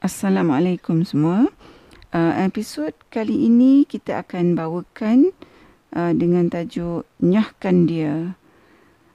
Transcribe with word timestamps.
Assalamualaikum 0.00 1.04
semua. 1.04 1.52
Uh, 2.08 2.32
episod 2.40 2.96
kali 3.12 3.52
ini 3.52 3.84
kita 3.84 4.24
akan 4.24 4.56
bawakan 4.56 5.36
uh, 5.92 6.16
dengan 6.16 6.48
tajuk 6.48 7.04
Nyahkan 7.20 7.84
Dia. 7.84 8.32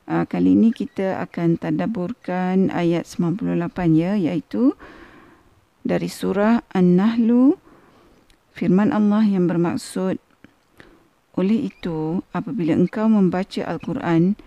Uh, 0.05 0.29
kali 0.29 0.53
ini 0.53 0.69
kita 0.69 1.25
akan 1.25 1.57
tadaburkan 1.57 2.69
ayat 2.69 3.09
98 3.09 3.65
ya 3.97 4.13
iaitu 4.13 4.77
dari 5.81 6.05
surah 6.05 6.61
An-Nahlu 6.69 7.57
firman 8.53 8.93
Allah 8.93 9.25
yang 9.25 9.49
bermaksud 9.49 10.21
oleh 11.33 11.73
itu 11.73 12.21
apabila 12.29 12.77
engkau 12.77 13.09
membaca 13.09 13.65
Al-Quran 13.65 14.37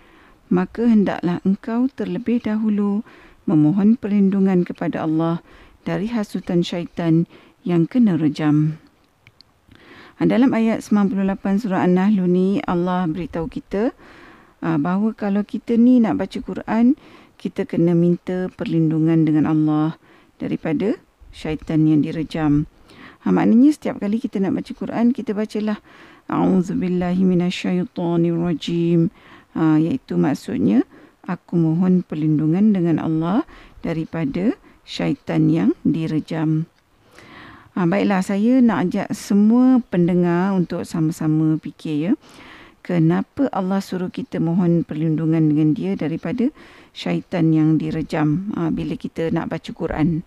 maka 0.54 0.86
hendaklah 0.86 1.42
engkau 1.42 1.90
terlebih 1.90 2.46
dahulu 2.46 3.02
memohon 3.42 3.98
perlindungan 3.98 4.62
kepada 4.62 5.02
Allah 5.02 5.42
dari 5.88 6.12
hasutan 6.12 6.60
syaitan 6.60 7.24
yang 7.64 7.88
kena 7.88 8.20
rejam. 8.20 8.76
Ha, 10.20 10.28
dalam 10.28 10.52
ayat 10.52 10.84
98 10.84 11.64
surah 11.64 11.80
An-Nahl 11.80 12.28
ni 12.28 12.60
Allah 12.68 13.08
beritahu 13.08 13.48
kita 13.48 13.96
ha, 14.60 14.76
bahawa 14.76 15.16
kalau 15.16 15.40
kita 15.48 15.80
ni 15.80 15.96
nak 16.04 16.20
baca 16.20 16.44
Quran, 16.44 17.00
kita 17.40 17.64
kena 17.64 17.96
minta 17.96 18.52
perlindungan 18.52 19.24
dengan 19.24 19.48
Allah 19.48 19.96
daripada 20.36 21.00
syaitan 21.32 21.88
yang 21.88 22.04
direjam. 22.04 22.68
Ha, 23.24 23.32
maknanya 23.32 23.72
setiap 23.72 23.96
kali 24.04 24.20
kita 24.20 24.44
nak 24.44 24.60
baca 24.60 24.72
Quran, 24.76 25.16
kita 25.16 25.32
bacalah 25.32 25.80
A'udzubillahi 26.28 27.24
minasyaitonirrajim. 27.24 29.08
Ha, 29.56 29.80
iaitu 29.80 30.20
maksudnya, 30.20 30.84
aku 31.24 31.56
mohon 31.56 32.04
perlindungan 32.04 32.76
dengan 32.76 33.00
Allah 33.00 33.48
daripada 33.80 34.52
syaitan 34.88 35.52
yang 35.52 35.76
direjam. 35.84 36.64
Ha, 37.76 37.84
baiklah, 37.84 38.24
saya 38.24 38.64
nak 38.64 38.88
ajak 38.88 39.12
semua 39.12 39.84
pendengar 39.92 40.56
untuk 40.56 40.88
sama-sama 40.88 41.60
fikir 41.60 41.96
ya. 42.10 42.12
Kenapa 42.80 43.52
Allah 43.52 43.84
suruh 43.84 44.08
kita 44.08 44.40
mohon 44.40 44.80
perlindungan 44.80 45.52
dengan 45.52 45.76
dia 45.76 45.92
daripada 45.92 46.48
syaitan 46.96 47.52
yang 47.52 47.76
direjam 47.76 48.48
ha, 48.56 48.72
bila 48.72 48.96
kita 48.96 49.28
nak 49.28 49.52
baca 49.52 49.70
Quran. 49.76 50.24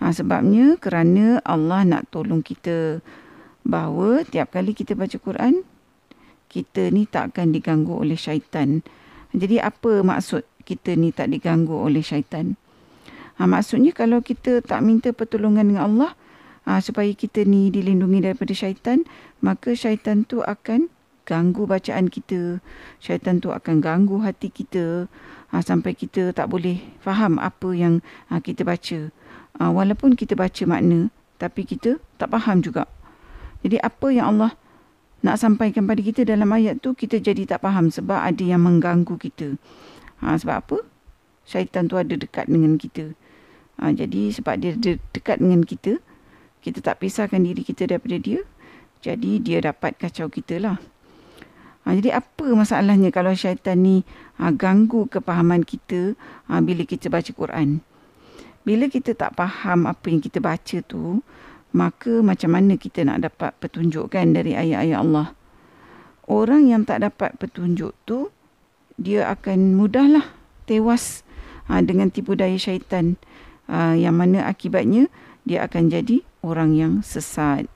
Ha, 0.00 0.10
sebabnya 0.16 0.80
kerana 0.80 1.44
Allah 1.44 1.84
nak 1.84 2.08
tolong 2.08 2.40
kita 2.40 3.04
bahawa 3.62 4.24
tiap 4.26 4.56
kali 4.56 4.72
kita 4.72 4.96
baca 4.96 5.14
Quran, 5.20 5.62
kita 6.48 6.88
ni 6.88 7.04
tak 7.04 7.36
akan 7.36 7.52
diganggu 7.52 8.00
oleh 8.00 8.16
syaitan. 8.16 8.80
Jadi 9.30 9.60
apa 9.60 10.00
maksud 10.02 10.42
kita 10.64 10.96
ni 10.96 11.12
tak 11.14 11.30
diganggu 11.30 11.76
oleh 11.76 12.02
syaitan? 12.02 12.58
Ha, 13.40 13.48
maksudnya 13.48 13.96
kalau 13.96 14.20
kita 14.20 14.60
tak 14.60 14.84
minta 14.84 15.10
pertolongan 15.10 15.72
dengan 15.72 15.84
Allah 15.88 16.12
ha, 16.68 16.78
supaya 16.78 17.10
kita 17.12 17.46
ni 17.48 17.72
dilindungi 17.72 18.22
daripada 18.22 18.52
syaitan, 18.52 19.06
maka 19.40 19.72
syaitan 19.72 20.26
tu 20.26 20.44
akan 20.44 20.92
ganggu 21.24 21.64
bacaan 21.64 22.10
kita. 22.10 22.58
Syaitan 22.98 23.38
tu 23.38 23.54
akan 23.54 23.80
ganggu 23.80 24.20
hati 24.22 24.50
kita 24.50 25.06
ha, 25.50 25.62
sampai 25.62 25.94
kita 25.96 26.34
tak 26.34 26.50
boleh 26.50 26.82
faham 27.00 27.38
apa 27.38 27.72
yang 27.72 28.04
ha, 28.28 28.42
kita 28.42 28.66
baca. 28.66 29.10
Ha, 29.60 29.70
walaupun 29.70 30.16
kita 30.18 30.34
baca 30.34 30.62
makna, 30.64 31.08
tapi 31.38 31.66
kita 31.66 31.98
tak 32.18 32.30
faham 32.32 32.62
juga. 32.62 32.86
Jadi 33.62 33.78
apa 33.78 34.10
yang 34.10 34.36
Allah 34.36 34.52
nak 35.22 35.38
sampaikan 35.38 35.86
pada 35.86 36.02
kita 36.02 36.26
dalam 36.26 36.50
ayat 36.50 36.82
tu, 36.82 36.98
kita 36.98 37.22
jadi 37.22 37.46
tak 37.46 37.62
faham 37.62 37.94
sebab 37.94 38.18
ada 38.18 38.42
yang 38.42 38.66
mengganggu 38.66 39.14
kita. 39.14 39.54
Ha, 40.18 40.34
sebab 40.34 40.56
apa? 40.58 40.76
Syaitan 41.42 41.90
tu 41.90 41.98
ada 41.98 42.14
dekat 42.14 42.46
dengan 42.46 42.78
kita. 42.78 43.12
Ha, 43.82 43.90
jadi 43.90 44.30
sebab 44.30 44.62
dia 44.62 44.78
dekat 45.10 45.42
dengan 45.42 45.66
kita, 45.66 45.98
kita 46.62 46.78
tak 46.78 47.02
pisahkan 47.02 47.42
diri 47.42 47.66
kita 47.66 47.90
daripada 47.90 48.16
dia. 48.18 48.40
Jadi 49.02 49.42
dia 49.42 49.58
dapat 49.58 49.98
kacau 49.98 50.30
kita 50.30 50.62
lah. 50.62 50.78
Ha, 51.82 51.98
jadi 51.98 52.14
apa 52.14 52.46
masalahnya 52.54 53.10
kalau 53.10 53.34
syaitan 53.34 53.82
ni 53.82 54.06
ha, 54.38 54.54
ganggu 54.54 55.10
kepahaman 55.10 55.66
kita 55.66 56.14
ha, 56.46 56.62
bila 56.62 56.86
kita 56.86 57.10
baca 57.10 57.26
Quran? 57.34 57.82
Bila 58.62 58.86
kita 58.86 59.18
tak 59.18 59.34
faham 59.34 59.90
apa 59.90 60.06
yang 60.06 60.22
kita 60.22 60.38
baca 60.38 60.78
tu, 60.86 61.26
maka 61.74 62.22
macam 62.22 62.54
mana 62.54 62.78
kita 62.78 63.02
nak 63.02 63.26
dapat 63.26 63.50
petunjuk 63.58 64.14
kan 64.14 64.30
dari 64.30 64.54
ayat-ayat 64.54 64.98
Allah? 65.02 65.34
Orang 66.30 66.70
yang 66.70 66.86
tak 66.86 67.02
dapat 67.02 67.34
petunjuk 67.42 67.98
tu, 68.06 68.30
dia 68.94 69.26
akan 69.34 69.74
mudahlah 69.74 70.22
tewas 70.70 71.26
ha, 71.68 71.82
dengan 71.84 72.08
tipu 72.08 72.34
daya 72.38 72.56
syaitan 72.56 73.18
uh, 73.68 73.94
yang 73.94 74.16
mana 74.18 74.46
akibatnya 74.48 75.06
dia 75.42 75.66
akan 75.66 75.90
jadi 75.90 76.22
orang 76.42 76.74
yang 76.74 76.92
sesat. 77.02 77.66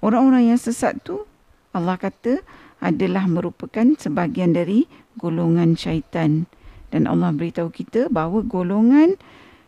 Orang-orang 0.00 0.54
yang 0.54 0.60
sesat 0.60 1.00
tu 1.04 1.26
Allah 1.74 2.00
kata 2.00 2.40
adalah 2.78 3.26
merupakan 3.26 3.94
sebahagian 3.98 4.54
dari 4.54 4.86
golongan 5.18 5.74
syaitan. 5.74 6.46
Dan 6.88 7.04
Allah 7.04 7.34
beritahu 7.34 7.68
kita 7.68 8.08
bahawa 8.08 8.40
golongan 8.46 9.20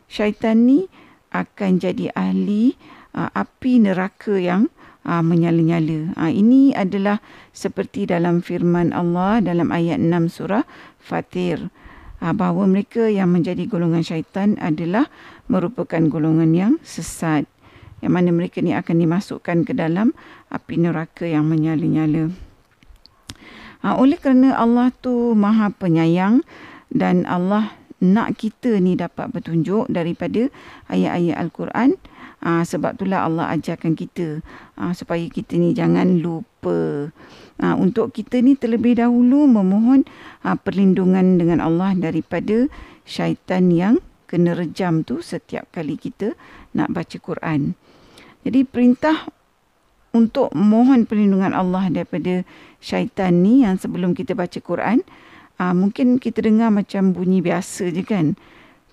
syaitan 0.09 0.65
ni 0.65 0.89
akan 1.31 1.79
jadi 1.79 2.09
ahli 2.17 2.75
uh, 3.13 3.29
api 3.37 3.83
neraka 3.83 4.41
yang 4.41 4.73
uh, 5.05 5.21
menyala-nyala. 5.21 6.17
Uh, 6.17 6.33
ini 6.33 6.73
adalah 6.73 7.21
seperti 7.53 8.09
dalam 8.09 8.41
firman 8.41 8.95
Allah 8.97 9.45
dalam 9.45 9.69
ayat 9.69 10.01
6 10.01 10.31
surah 10.33 10.65
Fatir. 10.97 11.69
Uh, 12.21 12.37
bahawa 12.37 12.69
mereka 12.69 13.09
yang 13.09 13.33
menjadi 13.33 13.65
golongan 13.65 14.05
syaitan 14.05 14.61
adalah 14.61 15.09
merupakan 15.49 16.05
golongan 16.05 16.53
yang 16.53 16.73
sesat 16.85 17.49
yang 18.01 18.17
mana 18.17 18.33
mereka 18.33 18.65
ni 18.65 18.73
akan 18.73 18.97
dimasukkan 18.97 19.69
ke 19.69 19.73
dalam 19.77 20.17
api 20.49 20.81
neraka 20.81 21.29
yang 21.29 21.47
menyala-nyala. 21.49 22.33
Ha, 23.81 23.97
oleh 23.97 24.21
kerana 24.21 24.57
Allah 24.57 24.93
tu 25.01 25.33
maha 25.33 25.73
penyayang 25.73 26.45
dan 26.93 27.25
Allah 27.25 27.73
nak 28.01 28.41
kita 28.41 28.81
ni 28.81 28.97
dapat 28.97 29.33
petunjuk 29.33 29.89
daripada 29.93 30.49
ayat-ayat 30.89 31.37
Al-Quran, 31.37 32.01
ha, 32.45 32.65
sebab 32.65 32.97
itulah 32.97 33.29
Allah 33.29 33.53
ajarkan 33.55 33.97
kita 33.97 34.41
ha, 34.77 34.93
supaya 34.97 35.25
kita 35.29 35.57
ni 35.57 35.77
jangan 35.77 36.21
lupa. 36.21 37.09
Ha, 37.61 37.77
untuk 37.77 38.17
kita 38.17 38.41
ni 38.41 38.57
terlebih 38.57 38.97
dahulu 38.97 39.45
memohon 39.45 40.09
ha, 40.45 40.57
perlindungan 40.57 41.37
dengan 41.37 41.61
Allah 41.61 41.93
daripada 41.97 42.69
syaitan 43.05 43.69
yang 43.69 44.01
kena 44.31 44.55
rejam 44.55 45.03
tu 45.05 45.21
setiap 45.21 45.69
kali 45.75 45.99
kita 45.99 46.39
nak 46.73 46.95
baca 46.95 47.17
Quran. 47.19 47.75
Jadi 48.47 48.65
perintah 48.65 49.29
untuk 50.11 50.51
mohon 50.57 51.07
perlindungan 51.07 51.55
Allah 51.55 51.87
daripada 51.93 52.43
syaitan 52.83 53.45
ni 53.45 53.63
yang 53.63 53.79
sebelum 53.79 54.17
kita 54.17 54.35
baca 54.35 54.59
Quran, 54.59 55.05
ah, 55.61 55.77
mungkin 55.77 56.19
kita 56.19 56.43
dengar 56.43 56.73
macam 56.73 57.13
bunyi 57.13 57.45
biasa 57.45 57.93
je 57.93 58.03
kan. 58.03 58.35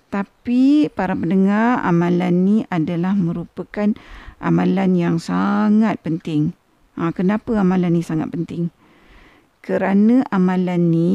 Tapi 0.08 0.88
para 0.88 1.12
pendengar 1.12 1.84
amalan 1.84 2.34
ni 2.44 2.56
adalah 2.72 3.12
merupakan 3.12 3.92
amalan 4.40 4.96
yang 4.96 5.16
sangat 5.20 6.00
penting. 6.00 6.56
Ha, 6.96 7.12
kenapa 7.12 7.60
amalan 7.60 7.92
ni 7.92 8.02
sangat 8.02 8.32
penting? 8.32 8.72
Kerana 9.60 10.24
amalan 10.32 10.88
ni 10.88 11.10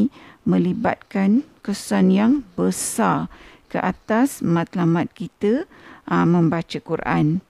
melibatkan 0.45 1.41
kesan 1.65 2.13
yang 2.13 2.45
besar 2.53 3.33
ke 3.73 3.81
atas 3.81 4.45
matlamat 4.45 5.09
kita 5.17 5.65
uh, 6.05 6.27
membaca 6.29 6.77
Quran. 6.77 7.41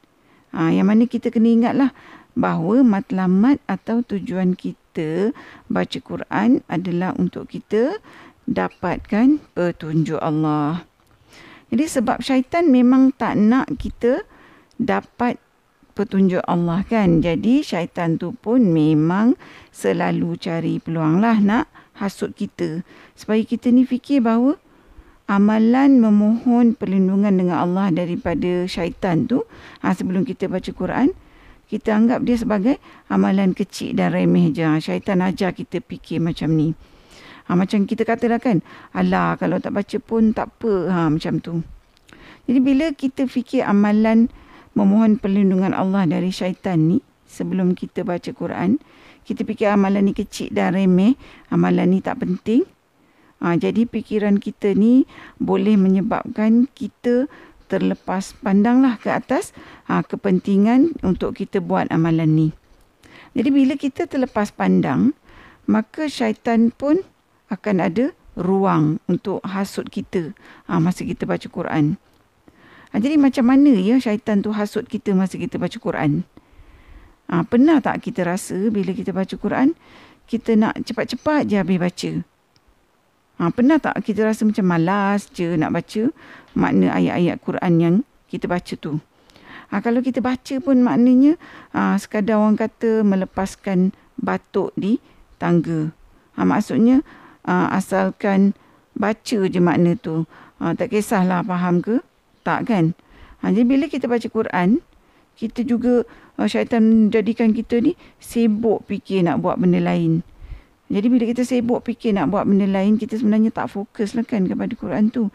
Uh, 0.55 0.71
yang 0.71 0.87
mana 0.87 1.03
kita 1.09 1.27
kena 1.27 1.51
ingatlah 1.51 1.91
bahawa 2.39 2.87
matlamat 2.87 3.59
atau 3.67 3.99
tujuan 4.05 4.55
kita 4.55 5.35
baca 5.67 5.99
Quran 5.99 6.63
adalah 6.71 7.11
untuk 7.19 7.51
kita 7.51 7.99
dapatkan 8.47 9.43
petunjuk 9.51 10.21
Allah. 10.23 10.87
Jadi 11.73 11.89
sebab 11.89 12.21
syaitan 12.21 12.69
memang 12.69 13.17
tak 13.17 13.33
nak 13.33 13.65
kita 13.81 14.21
dapat 14.77 15.41
petunjuk 15.97 16.45
Allah 16.45 16.85
kan. 16.85 17.25
Jadi 17.25 17.65
syaitan 17.65 18.21
tu 18.21 18.37
pun 18.37 18.61
memang 18.61 19.33
selalu 19.73 20.37
cari 20.37 20.77
peluang 20.77 21.17
lah 21.17 21.41
nak 21.41 21.65
hasut 21.97 22.37
kita. 22.37 22.85
Supaya 23.17 23.41
kita 23.41 23.73
ni 23.73 23.89
fikir 23.89 24.21
bahawa 24.21 24.61
amalan 25.25 25.97
memohon 25.97 26.77
perlindungan 26.77 27.33
dengan 27.41 27.65
Allah 27.65 27.89
daripada 27.89 28.69
syaitan 28.69 29.25
tu 29.25 29.41
ha, 29.81 29.95
sebelum 29.95 30.27
kita 30.27 30.51
baca 30.51 30.67
Quran 30.69 31.15
kita 31.71 31.95
anggap 31.95 32.27
dia 32.27 32.35
sebagai 32.35 32.75
amalan 33.07 33.55
kecil 33.55 33.95
dan 33.95 34.11
remeh 34.11 34.51
je 34.51 34.67
ha, 34.67 34.77
syaitan 34.83 35.23
ajar 35.23 35.55
kita 35.55 35.79
fikir 35.79 36.19
macam 36.19 36.51
ni 36.53 36.75
ha, 37.47 37.55
macam 37.57 37.85
kita 37.87 38.03
katalah 38.07 38.39
kan 38.39 38.63
alah 38.95 39.35
kalau 39.39 39.57
tak 39.59 39.75
baca 39.75 39.97
pun 39.99 40.31
tak 40.31 40.51
apa. 40.59 40.73
Ha, 40.91 40.99
macam 41.11 41.39
tu. 41.39 41.63
Jadi 42.47 42.59
bila 42.59 42.91
kita 42.91 43.27
fikir 43.27 43.63
amalan 43.63 44.27
memohon 44.75 45.21
perlindungan 45.21 45.71
Allah 45.71 46.03
dari 46.09 46.33
syaitan 46.33 46.91
ni 46.91 46.97
sebelum 47.29 47.73
kita 47.73 48.03
baca 48.03 48.29
Quran 48.35 48.81
kita 49.23 49.47
fikir 49.47 49.71
amalan 49.71 50.11
ni 50.11 50.13
kecil 50.13 50.51
dan 50.51 50.75
remeh 50.75 51.15
amalan 51.47 51.95
ni 51.95 51.99
tak 52.03 52.21
penting. 52.21 52.67
Ha, 53.43 53.59
jadi 53.59 53.87
fikiran 53.87 54.39
kita 54.39 54.71
ni 54.75 55.03
boleh 55.39 55.75
menyebabkan 55.75 56.71
kita 56.71 57.27
terlepas 57.67 58.35
pandanglah 58.39 58.99
ke 58.99 59.11
atas 59.11 59.51
ha, 59.87 60.03
kepentingan 60.03 60.95
untuk 61.03 61.35
kita 61.39 61.59
buat 61.59 61.87
amalan 61.91 62.31
ni. 62.35 62.49
Jadi 63.33 63.49
bila 63.49 63.73
kita 63.75 64.07
terlepas 64.07 64.53
pandang, 64.53 65.15
maka 65.65 66.07
syaitan 66.07 66.69
pun 66.71 67.03
akan 67.53 67.75
ada 67.85 68.05
ruang 68.33 68.97
untuk 69.05 69.39
hasut 69.45 69.89
kita 69.89 70.33
ha, 70.65 70.81
masa 70.81 71.05
kita 71.05 71.29
baca 71.29 71.45
Quran. 71.45 72.01
Ha, 72.93 73.01
jadi 73.01 73.17
macam 73.17 73.45
mana 73.49 73.73
ya 73.73 73.97
syaitan 74.01 74.41
tu 74.41 74.53
hasut 74.53 74.85
kita 74.89 75.13
masa 75.13 75.37
kita 75.37 75.61
baca 75.61 75.77
Quran? 75.77 76.25
Ha, 77.29 77.45
pernah 77.45 77.81
tak 77.81 78.01
kita 78.05 78.25
rasa 78.25 78.57
bila 78.69 78.93
kita 78.93 79.13
baca 79.13 79.33
Quran, 79.37 79.77
kita 80.25 80.57
nak 80.57 80.81
cepat-cepat 80.85 81.49
je 81.49 81.55
habis 81.57 81.77
baca? 81.81 82.11
Ha, 83.41 83.49
pernah 83.49 83.77
tak 83.81 83.97
kita 84.05 84.25
rasa 84.29 84.45
macam 84.45 84.65
malas 84.65 85.29
je 85.33 85.57
nak 85.57 85.73
baca 85.73 86.13
makna 86.53 86.93
ayat-ayat 86.93 87.37
Quran 87.41 87.73
yang 87.81 87.95
kita 88.29 88.45
baca 88.45 88.73
tu? 88.77 89.01
Ha, 89.73 89.81
kalau 89.81 90.05
kita 90.05 90.21
baca 90.21 90.55
pun 90.61 90.85
maknanya 90.85 91.37
ha, 91.73 91.97
sekadar 91.97 92.37
orang 92.37 92.57
kata 92.57 93.01
melepaskan 93.01 93.89
batuk 94.21 94.69
di 94.77 95.01
tangga. 95.41 95.89
Ha, 96.37 96.45
maksudnya 96.45 97.01
ha, 97.47 97.71
asalkan 97.71 98.55
baca 98.95 99.39
je 99.47 99.59
makna 99.59 99.95
tu. 99.99 100.27
Ha, 100.61 100.75
tak 100.77 100.93
kisahlah 100.93 101.43
faham 101.43 101.83
ke 101.83 101.99
tak 102.43 102.69
kan. 102.69 102.95
Ha, 103.43 103.51
jadi 103.51 103.65
bila 103.67 103.85
kita 103.87 104.07
baca 104.07 104.27
Quran, 104.27 104.79
kita 105.33 105.65
juga 105.65 106.05
uh, 106.37 106.47
syaitan 106.47 106.83
menjadikan 106.83 107.51
kita 107.51 107.81
ni 107.81 107.97
sibuk 108.21 108.85
fikir 108.85 109.25
nak 109.25 109.41
buat 109.41 109.57
benda 109.57 109.81
lain. 109.81 110.21
Jadi 110.93 111.07
bila 111.09 111.23
kita 111.25 111.41
sibuk 111.41 111.81
fikir 111.83 112.13
nak 112.13 112.29
buat 112.29 112.45
benda 112.45 112.69
lain, 112.69 113.01
kita 113.01 113.17
sebenarnya 113.17 113.49
tak 113.49 113.73
fokus 113.73 114.13
lah 114.13 114.21
kan 114.27 114.45
kepada 114.45 114.71
Quran 114.77 115.09
tu. 115.09 115.33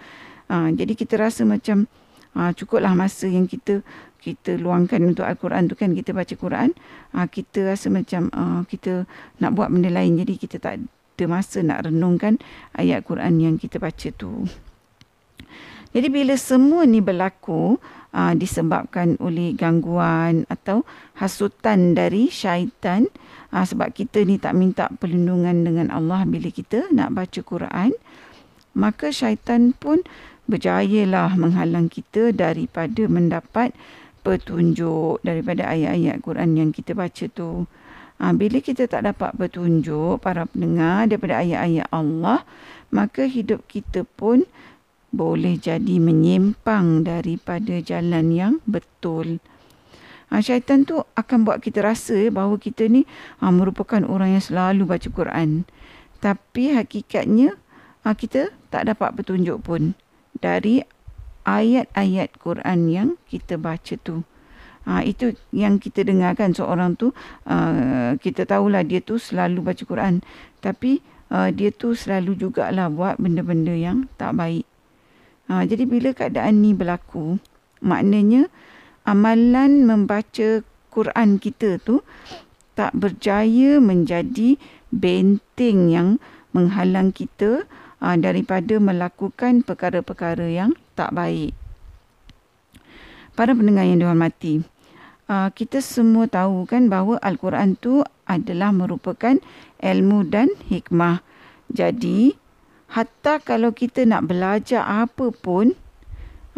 Ha, 0.49 0.71
jadi 0.73 0.95
kita 0.95 1.19
rasa 1.19 1.45
macam 1.45 1.91
ha, 2.39 2.55
cukuplah 2.55 2.95
masa 2.95 3.27
yang 3.29 3.45
kita 3.51 3.83
kita 4.19 4.59
luangkan 4.59 4.99
untuk 5.07 5.25
Al-Quran 5.25 5.71
tu 5.71 5.79
kan 5.79 5.95
kita 5.95 6.11
baca 6.11 6.35
Quran 6.35 6.75
ha, 7.15 7.31
kita 7.31 7.71
rasa 7.71 7.87
macam 7.87 8.27
uh, 8.35 8.67
kita 8.67 9.07
nak 9.39 9.55
buat 9.55 9.71
benda 9.71 9.95
lain 9.95 10.19
jadi 10.19 10.35
kita 10.35 10.57
tak 10.59 10.83
ada 11.19 11.27
masa 11.27 11.67
nak 11.67 11.91
renungkan 11.91 12.39
ayat 12.79 13.03
Quran 13.03 13.43
yang 13.43 13.55
kita 13.59 13.83
baca 13.83 14.15
tu 14.15 14.47
jadi 15.91 16.07
bila 16.07 16.39
semua 16.39 16.87
ni 16.87 17.03
berlaku 17.03 17.83
uh, 18.15 18.33
disebabkan 18.39 19.19
oleh 19.19 19.59
gangguan 19.59 20.47
atau 20.47 20.87
hasutan 21.19 21.99
dari 21.99 22.31
syaitan 22.31 23.11
uh, 23.51 23.67
sebab 23.67 23.91
kita 23.91 24.23
ni 24.23 24.39
tak 24.39 24.55
minta 24.55 24.87
perlindungan 25.03 25.67
dengan 25.67 25.91
Allah 25.91 26.23
bila 26.23 26.55
kita 26.55 26.87
nak 26.95 27.19
baca 27.19 27.43
Quran 27.43 27.91
maka 28.79 29.11
syaitan 29.11 29.75
pun 29.75 30.07
berjayalah 30.47 31.35
menghalang 31.35 31.91
kita 31.91 32.31
daripada 32.31 33.11
mendapat 33.11 33.75
petunjuk 34.25 35.21
daripada 35.27 35.69
ayat-ayat 35.73 36.21
Quran 36.21 36.51
yang 36.57 36.71
kita 36.71 36.93
baca 36.93 37.25
tu. 37.33 37.65
Ha, 38.19 38.35
bila 38.35 38.59
kita 38.59 38.91
tak 38.91 39.07
dapat 39.07 39.31
petunjuk 39.39 40.19
para 40.19 40.43
pendengar 40.51 41.07
daripada 41.07 41.39
ayat-ayat 41.39 41.87
Allah, 41.95 42.43
maka 42.91 43.31
hidup 43.31 43.63
kita 43.71 44.03
pun 44.03 44.43
boleh 45.15 45.57
jadi 45.57 46.03
menyimpang 46.03 47.07
daripada 47.07 47.79
jalan 47.79 48.35
yang 48.35 48.55
betul. 48.67 49.39
Ha, 50.29 50.43
syaitan 50.45 50.85
tu 50.85 51.01
akan 51.17 51.47
buat 51.47 51.63
kita 51.65 51.81
rasa 51.81 52.29
bahawa 52.29 52.61
kita 52.61 52.91
ni 52.91 53.09
ha, 53.41 53.49
merupakan 53.49 54.03
orang 54.05 54.37
yang 54.37 54.45
selalu 54.45 54.85
baca 54.85 55.09
Quran. 55.09 55.65
Tapi 56.19 56.75
hakikatnya 56.75 57.57
ha, 58.03 58.13
kita 58.13 58.53
tak 58.69 58.91
dapat 58.91 59.15
petunjuk 59.15 59.63
pun 59.63 59.97
dari 60.37 60.85
ayat-ayat 61.49 62.37
Quran 62.37 62.81
yang 62.93 63.09
kita 63.31 63.57
baca 63.57 63.97
tu. 63.97 64.27
Ha, 64.87 65.05
itu 65.05 65.37
yang 65.53 65.77
kita 65.83 66.07
dengarkan 66.07 66.57
seorang 66.57 66.97
tu 66.97 67.13
uh, 67.45 68.17
kita 68.17 68.49
tahulah 68.49 68.87
dia 68.87 69.05
tu 69.05 69.21
selalu 69.21 69.61
baca 69.61 69.83
Quran 69.85 70.25
tapi 70.65 71.05
uh, 71.29 71.53
dia 71.53 71.75
tu 71.75 71.93
selalu 71.93 72.39
jugalah 72.39 72.89
buat 72.89 73.21
benda-benda 73.21 73.75
yang 73.75 74.09
tak 74.17 74.39
baik. 74.39 74.65
Ha, 75.49 75.65
jadi 75.65 75.85
bila 75.85 76.13
keadaan 76.13 76.61
ni 76.65 76.73
berlaku 76.73 77.41
maknanya 77.85 78.49
amalan 79.05 79.85
membaca 79.89 80.65
Quran 80.93 81.41
kita 81.41 81.81
tu 81.81 82.01
tak 82.77 82.95
berjaya 82.95 83.83
menjadi 83.83 84.55
benteng 84.95 85.93
yang 85.93 86.09
menghalang 86.55 87.13
kita 87.13 87.67
uh, 88.01 88.17
daripada 88.17 88.79
melakukan 88.81 89.67
perkara-perkara 89.67 90.47
yang 90.49 90.73
tak 90.95 91.13
baik. 91.13 91.53
Para 93.39 93.55
pendengar 93.55 93.87
yang 93.87 94.03
dihormati, 94.03 94.67
uh, 95.31 95.47
kita 95.55 95.79
semua 95.79 96.27
tahu 96.27 96.67
kan 96.67 96.91
bahawa 96.91 97.23
Al-Quran 97.23 97.79
tu 97.79 98.03
adalah 98.27 98.75
merupakan 98.75 99.39
ilmu 99.79 100.27
dan 100.27 100.51
hikmah. 100.67 101.23
Jadi, 101.71 102.35
hatta 102.91 103.39
kalau 103.39 103.71
kita 103.71 104.03
nak 104.11 104.27
belajar 104.27 104.83
apa 104.83 105.31
pun 105.31 105.79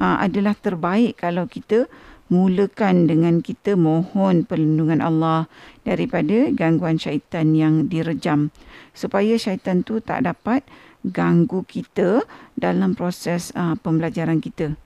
uh, 0.01 0.25
adalah 0.25 0.57
terbaik 0.57 1.21
kalau 1.21 1.45
kita 1.45 1.85
mulakan 2.33 3.05
dengan 3.05 3.45
kita 3.45 3.77
mohon 3.77 4.49
perlindungan 4.49 5.05
Allah 5.05 5.53
daripada 5.85 6.49
gangguan 6.49 6.97
syaitan 6.97 7.53
yang 7.53 7.93
direjam 7.93 8.49
supaya 8.97 9.37
syaitan 9.37 9.85
tu 9.85 10.01
tak 10.01 10.25
dapat 10.25 10.65
ganggu 11.05 11.61
kita 11.61 12.25
dalam 12.57 12.97
proses 12.97 13.53
uh, 13.53 13.77
pembelajaran 13.77 14.41
kita. 14.41 14.81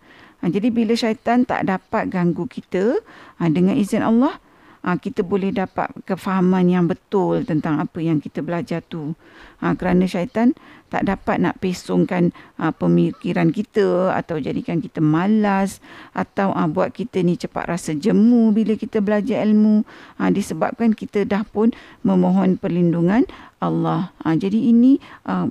Ha, 0.45 0.53
jadi 0.53 0.69
bila 0.69 0.93
syaitan 0.93 1.49
tak 1.49 1.73
dapat 1.73 2.13
ganggu 2.13 2.45
kita 2.45 3.01
ha, 3.41 3.49
dengan 3.49 3.73
izin 3.81 4.05
Allah, 4.05 4.37
ha, 4.85 5.01
kita 5.01 5.25
boleh 5.25 5.57
dapat 5.57 5.89
kefahaman 6.05 6.69
yang 6.69 6.85
betul 6.85 7.49
tentang 7.49 7.81
apa 7.81 7.97
yang 8.05 8.21
kita 8.21 8.45
belajar 8.45 8.85
tu. 8.85 9.17
Ha, 9.65 9.73
kerana 9.73 10.05
syaitan 10.05 10.53
tak 10.93 11.09
dapat 11.09 11.41
nak 11.41 11.57
pesongkan 11.65 12.37
ha, 12.61 12.77
pemikiran 12.77 13.49
kita 13.57 14.13
atau 14.13 14.37
jadikan 14.37 14.85
kita 14.85 15.01
malas 15.01 15.81
atau 16.13 16.53
ha, 16.53 16.69
buat 16.69 16.93
kita 16.93 17.25
ni 17.25 17.41
cepat 17.41 17.65
rasa 17.65 17.97
jemu 17.97 18.53
bila 18.53 18.77
kita 18.77 19.01
belajar 19.01 19.41
ilmu 19.49 19.89
ha, 20.21 20.29
disebabkan 20.29 20.93
kita 20.93 21.25
dah 21.25 21.41
pun 21.49 21.73
memohon 22.05 22.61
perlindungan 22.61 23.25
Allah. 23.65 24.13
Ha, 24.21 24.37
jadi 24.37 24.61
ini 24.61 25.01
ha, 25.25 25.49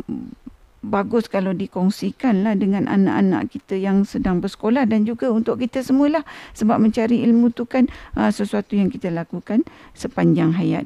bagus 0.83 1.31
kalau 1.31 1.55
dikongsikan 1.55 2.43
lah 2.43 2.59
dengan 2.59 2.91
anak-anak 2.91 3.55
kita 3.55 3.79
yang 3.79 4.03
sedang 4.03 4.43
bersekolah 4.43 4.83
dan 4.83 5.07
juga 5.07 5.31
untuk 5.31 5.63
kita 5.63 5.79
semualah 5.79 6.27
sebab 6.51 6.77
mencari 6.77 7.23
ilmu 7.23 7.55
tu 7.55 7.63
kan 7.63 7.87
uh, 8.19 8.29
sesuatu 8.29 8.75
yang 8.75 8.91
kita 8.91 9.07
lakukan 9.07 9.63
sepanjang 9.95 10.51
hayat. 10.51 10.85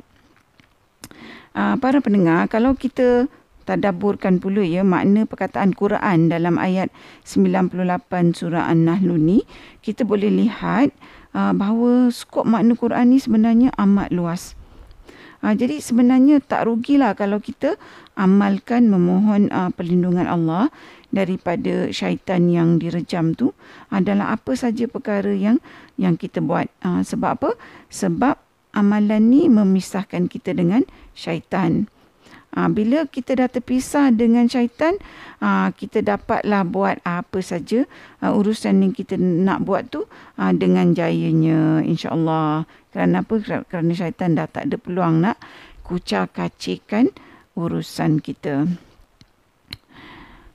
Uh, 1.58 1.74
para 1.82 1.98
pendengar, 1.98 2.46
kalau 2.46 2.78
kita 2.78 3.26
tadaburkan 3.66 4.38
pula 4.38 4.62
ya 4.62 4.86
makna 4.86 5.26
perkataan 5.26 5.74
Quran 5.74 6.30
dalam 6.30 6.62
ayat 6.62 6.94
98 7.26 8.38
surah 8.38 8.70
An-Nahl 8.70 9.18
ni, 9.18 9.44
kita 9.82 10.06
boleh 10.06 10.30
lihat 10.30 10.94
uh, 11.34 11.52
bahawa 11.58 12.14
skop 12.14 12.46
makna 12.46 12.78
Quran 12.78 13.10
ni 13.10 13.18
sebenarnya 13.18 13.74
amat 13.82 14.14
luas. 14.14 14.54
Ha, 15.46 15.54
jadi 15.54 15.78
sebenarnya 15.78 16.42
tak 16.42 16.66
rugilah 16.66 17.14
kalau 17.14 17.38
kita 17.38 17.78
amalkan 18.18 18.90
memohon 18.90 19.54
uh, 19.54 19.70
perlindungan 19.70 20.26
Allah 20.26 20.74
daripada 21.14 21.94
syaitan 21.94 22.50
yang 22.50 22.82
direjam 22.82 23.38
tu 23.38 23.54
adalah 23.94 24.34
apa 24.34 24.58
saja 24.58 24.90
perkara 24.90 25.32
yang 25.32 25.62
yang 25.96 26.18
kita 26.18 26.42
buat. 26.42 26.68
Uh, 26.82 27.06
sebab 27.06 27.38
apa? 27.38 27.52
Sebab 27.94 28.36
amalan 28.74 29.30
ni 29.30 29.50
memisahkan 29.50 30.26
kita 30.30 30.58
dengan 30.58 30.86
syaitan. 31.14 31.90
Ha, 32.56 32.72
bila 32.72 33.06
kita 33.06 33.38
dah 33.38 33.52
terpisah 33.52 34.10
dengan 34.10 34.48
syaitan, 34.50 34.98
ha, 35.44 35.70
kita 35.76 36.02
dapatlah 36.02 36.64
buat 36.66 36.98
apa 37.06 37.38
saja 37.44 37.86
ha, 38.24 38.34
urusan 38.34 38.82
yang 38.82 38.94
kita 38.96 39.20
nak 39.20 39.68
buat 39.68 39.92
tu 39.94 40.08
ha, 40.40 40.56
dengan 40.56 40.96
jayanya 40.96 41.84
insya-Allah. 41.86 42.66
Kerana 42.90 43.22
apa? 43.22 43.64
Kerana 43.68 43.92
syaitan 43.94 44.34
dah 44.34 44.50
tak 44.50 44.74
ada 44.74 44.76
peluang 44.82 45.22
nak 45.22 45.38
kucar 45.86 46.28
kacirkan 46.34 47.14
urusan 47.54 48.20
kita. 48.20 48.68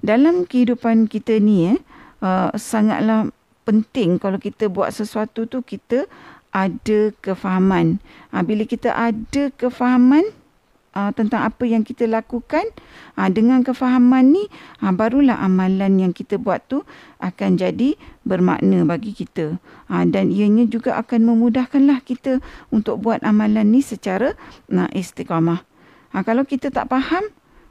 Dalam 0.02 0.50
kehidupan 0.50 1.06
kita 1.06 1.38
ni 1.38 1.70
eh, 1.70 1.78
uh, 2.18 2.50
sangatlah 2.58 3.30
penting 3.62 4.18
kalau 4.18 4.42
kita 4.42 4.66
buat 4.66 4.90
sesuatu 4.90 5.46
tu 5.46 5.62
kita 5.62 6.10
ada 6.52 7.14
kefahaman. 7.24 8.02
Ha, 8.34 8.44
bila 8.44 8.66
kita 8.68 8.92
ada 8.92 9.48
kefahaman, 9.54 10.26
uh, 10.96 11.10
tentang 11.12 11.44
apa 11.44 11.64
yang 11.64 11.82
kita 11.84 12.08
lakukan 12.08 12.64
uh, 13.16 13.28
dengan 13.28 13.64
kefahaman 13.64 14.32
ni 14.32 14.44
uh, 14.80 14.92
barulah 14.92 15.40
amalan 15.40 15.98
yang 16.00 16.12
kita 16.12 16.36
buat 16.40 16.64
tu 16.68 16.84
akan 17.20 17.60
jadi 17.60 17.96
bermakna 18.24 18.84
bagi 18.84 19.12
kita. 19.12 19.58
Uh, 19.88 20.04
dan 20.08 20.32
ianya 20.32 20.68
juga 20.68 20.96
akan 21.00 21.28
memudahkanlah 21.28 22.00
kita 22.04 22.38
untuk 22.72 23.02
buat 23.02 23.20
amalan 23.24 23.72
ni 23.72 23.80
secara 23.84 24.36
uh, 24.72 24.88
istiqamah. 24.92 25.64
Uh, 26.12 26.22
kalau 26.22 26.44
kita 26.44 26.68
tak 26.68 26.88
faham 26.92 27.28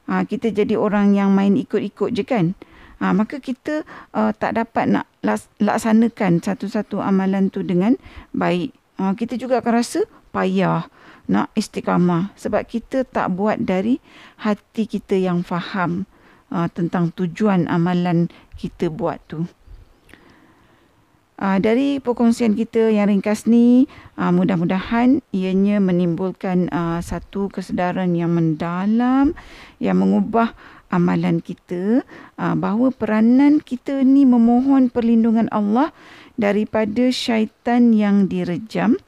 uh, 0.10 0.24
kita 0.26 0.52
jadi 0.52 0.76
orang 0.78 1.14
yang 1.16 1.32
main 1.32 1.54
ikut-ikut 1.56 2.12
je 2.14 2.26
kan? 2.26 2.58
Ha, 3.02 3.18
maka 3.18 3.42
kita 3.42 3.82
uh, 4.14 4.30
tak 4.30 4.62
dapat 4.62 4.86
nak 4.86 5.10
laksanakan 5.58 6.38
satu-satu 6.38 7.02
amalan 7.02 7.50
tu 7.50 7.66
dengan 7.66 7.98
baik. 8.30 8.78
Ha, 9.02 9.18
kita 9.18 9.42
juga 9.42 9.58
akan 9.58 9.74
rasa 9.82 10.06
payah 10.30 10.86
nak 11.30 11.54
istiqamah 11.54 12.34
sebab 12.40 12.66
kita 12.66 13.06
tak 13.06 13.34
buat 13.36 13.62
dari 13.62 14.02
hati 14.42 14.88
kita 14.90 15.20
yang 15.20 15.46
faham 15.46 16.10
uh, 16.50 16.68
tentang 16.72 17.14
tujuan 17.14 17.66
amalan 17.70 18.28
kita 18.58 18.90
buat 18.90 19.18
tu. 19.30 19.46
Uh, 21.42 21.58
dari 21.58 21.98
perkongsian 21.98 22.54
kita 22.54 22.94
yang 22.94 23.10
ringkas 23.10 23.50
ni, 23.50 23.90
uh, 24.14 24.30
mudah-mudahan 24.30 25.26
ianya 25.34 25.82
menimbulkan 25.82 26.70
uh, 26.70 27.02
satu 27.02 27.50
kesedaran 27.50 28.14
yang 28.14 28.38
mendalam 28.38 29.34
yang 29.82 29.98
mengubah 29.98 30.54
amalan 30.94 31.42
kita 31.42 32.06
uh, 32.38 32.54
bahawa 32.54 32.94
peranan 32.94 33.58
kita 33.58 34.06
ni 34.06 34.22
memohon 34.22 34.94
perlindungan 34.94 35.50
Allah 35.50 35.90
daripada 36.38 37.10
syaitan 37.10 37.90
yang 37.90 38.30
direjam 38.30 39.02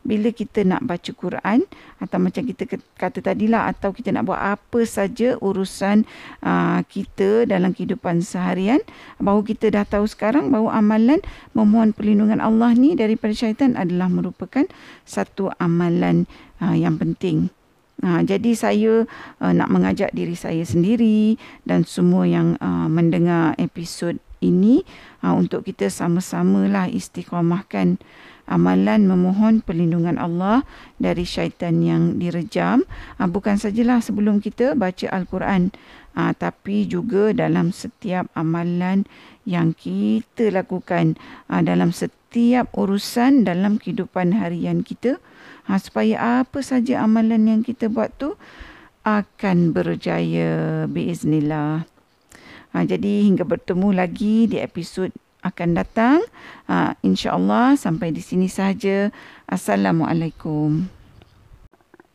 bila 0.00 0.32
kita 0.32 0.64
nak 0.64 0.80
baca 0.84 1.10
Quran 1.12 1.68
atau 2.00 2.18
macam 2.18 2.42
kita 2.48 2.64
kata 2.96 3.20
tadilah 3.20 3.68
atau 3.68 3.92
kita 3.92 4.16
nak 4.16 4.32
buat 4.32 4.40
apa 4.40 4.80
saja 4.88 5.36
urusan 5.38 6.08
uh, 6.40 6.80
kita 6.88 7.44
dalam 7.44 7.76
kehidupan 7.76 8.24
seharian 8.24 8.80
bahawa 9.20 9.44
kita 9.44 9.68
dah 9.68 9.84
tahu 9.84 10.08
sekarang 10.08 10.48
bahawa 10.48 10.80
amalan 10.80 11.20
memohon 11.52 11.92
perlindungan 11.92 12.40
Allah 12.40 12.72
ni 12.72 12.96
daripada 12.96 13.36
syaitan 13.36 13.76
adalah 13.76 14.08
merupakan 14.08 14.64
satu 15.04 15.52
amalan 15.60 16.24
uh, 16.64 16.72
yang 16.72 16.96
penting. 16.96 17.52
Ha, 18.00 18.24
jadi 18.24 18.56
saya 18.56 19.04
uh, 19.44 19.52
nak 19.52 19.68
mengajak 19.68 20.08
diri 20.16 20.32
saya 20.32 20.64
sendiri 20.64 21.36
dan 21.68 21.84
semua 21.84 22.24
yang 22.24 22.56
uh, 22.56 22.88
mendengar 22.88 23.52
episod 23.60 24.16
ini 24.40 24.82
uh, 25.22 25.36
untuk 25.36 25.68
kita 25.68 25.92
sama-sama 25.92 26.66
lah 26.66 26.88
istiqamahkan 26.88 28.00
amalan 28.50 29.06
memohon 29.06 29.62
perlindungan 29.62 30.18
Allah 30.18 30.66
dari 30.98 31.22
syaitan 31.22 31.78
yang 31.84 32.18
direjam 32.18 32.82
uh, 33.20 33.28
bukan 33.30 33.60
sajalah 33.60 34.02
sebelum 34.02 34.42
kita 34.42 34.74
baca 34.74 35.06
al-Quran 35.12 35.70
uh, 36.18 36.34
tapi 36.34 36.88
juga 36.88 37.30
dalam 37.30 37.70
setiap 37.70 38.26
amalan 38.34 39.06
yang 39.46 39.76
kita 39.76 40.50
lakukan 40.50 41.14
uh, 41.46 41.62
dalam 41.62 41.94
setiap 41.94 42.66
urusan 42.74 43.46
dalam 43.46 43.78
kehidupan 43.78 44.34
harian 44.34 44.82
kita 44.82 45.22
uh, 45.70 45.78
supaya 45.78 46.42
apa 46.42 46.58
saja 46.64 47.06
amalan 47.06 47.46
yang 47.46 47.60
kita 47.62 47.86
buat 47.86 48.10
tu 48.18 48.34
akan 49.00 49.72
berjaya 49.72 50.84
biiznillah. 50.84 51.88
Ha, 52.70 52.86
jadi 52.86 53.26
hingga 53.26 53.42
bertemu 53.42 53.90
lagi 53.90 54.46
di 54.46 54.62
episod 54.62 55.10
akan 55.42 55.74
datang. 55.74 56.22
Uh, 56.70 56.94
InsyaAllah 57.02 57.74
sampai 57.74 58.14
di 58.14 58.22
sini 58.22 58.46
sahaja. 58.46 59.10
Assalamualaikum. 59.50 60.86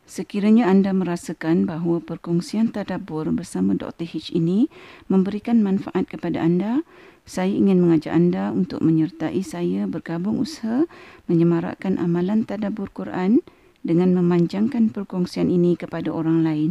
Sekiranya 0.06 0.70
anda 0.70 0.94
merasakan 0.94 1.66
bahawa 1.66 1.98
perkongsian 1.98 2.70
tadabur 2.70 3.26
bersama 3.34 3.74
Dr. 3.74 4.06
H 4.06 4.30
ini 4.32 4.70
memberikan 5.10 5.60
manfaat 5.60 6.06
kepada 6.06 6.40
anda, 6.40 6.86
saya 7.26 7.50
ingin 7.50 7.82
mengajak 7.82 8.14
anda 8.14 8.54
untuk 8.54 8.86
menyertai 8.86 9.42
saya 9.42 9.90
bergabung 9.90 10.38
usaha 10.38 10.86
menyemarakkan 11.26 11.98
amalan 11.98 12.46
tadabur 12.46 12.86
Quran 12.94 13.42
dengan 13.82 14.14
memanjangkan 14.14 14.94
perkongsian 14.94 15.50
ini 15.50 15.74
kepada 15.74 16.14
orang 16.14 16.46
lain 16.46 16.70